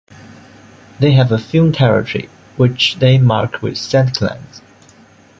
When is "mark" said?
3.19-3.61